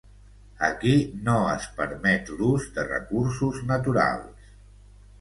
Aquí 0.67 0.93
no 1.27 1.35
es 1.51 1.69
permet 1.81 2.33
l'ús 2.41 2.67
de 2.79 2.89
recursos 2.91 3.63
naturals. 3.77 4.55